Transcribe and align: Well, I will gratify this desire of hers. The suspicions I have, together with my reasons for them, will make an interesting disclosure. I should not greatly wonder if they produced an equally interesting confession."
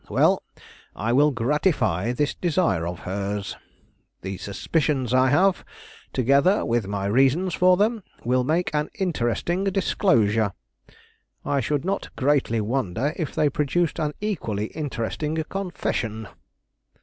Well, 0.09 0.41
I 0.95 1.13
will 1.13 1.29
gratify 1.29 2.11
this 2.13 2.33
desire 2.33 2.87
of 2.87 3.01
hers. 3.01 3.55
The 4.23 4.37
suspicions 4.37 5.13
I 5.13 5.29
have, 5.29 5.63
together 6.11 6.65
with 6.65 6.87
my 6.87 7.05
reasons 7.05 7.53
for 7.53 7.77
them, 7.77 8.01
will 8.25 8.43
make 8.43 8.73
an 8.73 8.89
interesting 8.95 9.63
disclosure. 9.65 10.53
I 11.45 11.59
should 11.59 11.85
not 11.85 12.09
greatly 12.15 12.61
wonder 12.61 13.13
if 13.15 13.35
they 13.35 13.47
produced 13.47 13.99
an 13.99 14.15
equally 14.21 14.69
interesting 14.73 15.35
confession." 15.47 16.27